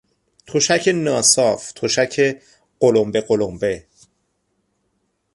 [0.47, 2.41] تشک ناصاف، تشک
[2.79, 3.87] قلمبه قلمبه